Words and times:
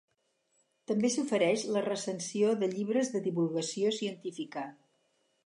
També 0.91 1.11
s'ofereix 1.15 1.65
la 1.75 1.83
recensió 1.87 2.55
de 2.65 2.71
llibres 2.73 3.13
de 3.17 3.23
divulgació 3.27 3.95
científica. 4.01 4.67